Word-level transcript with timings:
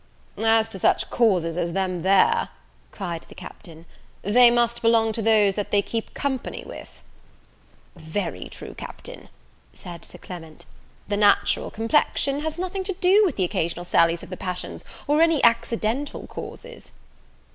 "As 0.35 0.67
to 0.69 0.79
such 0.79 1.11
causes 1.11 1.59
as 1.59 1.73
them 1.73 2.01
there," 2.01 2.49
cried 2.91 3.21
the 3.29 3.35
Captain, 3.35 3.85
"they 4.23 4.49
must 4.49 4.81
belong 4.81 5.11
to 5.13 5.21
those 5.21 5.53
that 5.53 5.69
they 5.69 5.83
keep 5.83 6.15
company 6.15 6.63
with." 6.65 7.03
"Very 7.95 8.49
true, 8.49 8.73
Captain," 8.73 9.29
said 9.75 10.03
Sir 10.03 10.17
Clement; 10.17 10.65
"the 11.07 11.17
natural 11.17 11.69
complexion 11.69 12.39
has 12.39 12.57
nothing 12.57 12.83
to 12.85 12.93
do 12.93 13.23
with 13.25 13.35
the 13.35 13.43
occasional 13.43 13.85
sallies 13.85 14.23
of 14.23 14.31
the 14.31 14.37
passions, 14.37 14.83
or 15.05 15.21
any 15.21 15.43
accidental 15.43 16.25
causes." 16.25 16.91